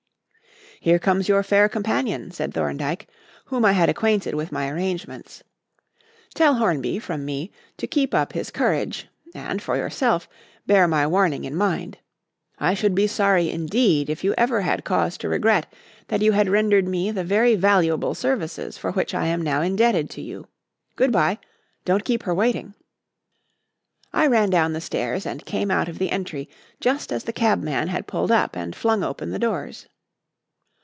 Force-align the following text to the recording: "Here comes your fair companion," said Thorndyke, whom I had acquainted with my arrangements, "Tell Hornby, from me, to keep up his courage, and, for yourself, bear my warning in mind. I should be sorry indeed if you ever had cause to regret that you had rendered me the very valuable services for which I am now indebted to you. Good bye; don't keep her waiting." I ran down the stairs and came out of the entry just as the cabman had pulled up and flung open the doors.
"Here 0.83 0.97
comes 0.97 1.29
your 1.29 1.43
fair 1.43 1.69
companion," 1.69 2.31
said 2.31 2.55
Thorndyke, 2.55 3.07
whom 3.45 3.63
I 3.63 3.73
had 3.73 3.87
acquainted 3.87 4.33
with 4.33 4.51
my 4.51 4.67
arrangements, 4.67 5.43
"Tell 6.33 6.55
Hornby, 6.55 6.97
from 6.97 7.23
me, 7.23 7.51
to 7.77 7.85
keep 7.85 8.15
up 8.15 8.33
his 8.33 8.49
courage, 8.49 9.07
and, 9.35 9.61
for 9.61 9.77
yourself, 9.77 10.27
bear 10.65 10.87
my 10.87 11.05
warning 11.05 11.43
in 11.43 11.53
mind. 11.55 11.99
I 12.57 12.73
should 12.73 12.95
be 12.95 13.05
sorry 13.05 13.47
indeed 13.51 14.09
if 14.09 14.23
you 14.23 14.33
ever 14.39 14.61
had 14.61 14.83
cause 14.83 15.19
to 15.19 15.29
regret 15.29 15.71
that 16.07 16.23
you 16.23 16.31
had 16.31 16.49
rendered 16.49 16.87
me 16.87 17.11
the 17.11 17.23
very 17.23 17.53
valuable 17.53 18.15
services 18.15 18.75
for 18.79 18.91
which 18.91 19.13
I 19.13 19.27
am 19.27 19.43
now 19.43 19.61
indebted 19.61 20.09
to 20.09 20.21
you. 20.23 20.47
Good 20.95 21.11
bye; 21.11 21.37
don't 21.85 22.03
keep 22.03 22.23
her 22.23 22.33
waiting." 22.33 22.73
I 24.11 24.25
ran 24.25 24.49
down 24.49 24.73
the 24.73 24.81
stairs 24.81 25.27
and 25.27 25.45
came 25.45 25.69
out 25.69 25.89
of 25.89 25.99
the 25.99 26.09
entry 26.09 26.49
just 26.79 27.11
as 27.13 27.25
the 27.25 27.33
cabman 27.33 27.89
had 27.89 28.07
pulled 28.07 28.31
up 28.31 28.55
and 28.57 28.75
flung 28.75 29.03
open 29.03 29.29
the 29.29 29.37
doors. 29.37 29.87